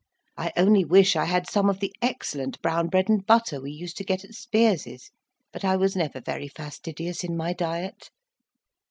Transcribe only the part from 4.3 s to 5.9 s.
Spiers's: but I